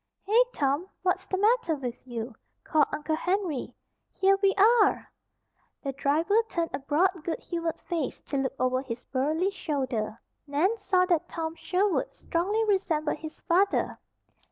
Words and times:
"Hey, 0.23 0.41
Tom! 0.51 0.87
What's 1.03 1.27
the 1.27 1.37
matter 1.37 1.75
with 1.75 2.07
you?" 2.07 2.33
called 2.63 2.87
Uncle 2.91 3.15
Henry. 3.15 3.71
"Here 4.11 4.35
we 4.41 4.55
are!" 4.55 5.07
The 5.83 5.91
driver 5.91 6.41
turned 6.49 6.71
a 6.73 6.79
broad, 6.79 7.23
good 7.23 7.37
humored 7.39 7.79
face 7.81 8.19
to 8.21 8.37
look 8.37 8.55
over 8.57 8.81
his 8.81 9.03
burly 9.03 9.51
shoulder. 9.51 10.19
Nan 10.47 10.75
saw 10.75 11.05
that 11.05 11.29
Tom 11.29 11.53
Sherwood 11.53 12.11
strongly 12.15 12.65
resembled 12.65 13.17
his 13.19 13.41
father. 13.41 13.99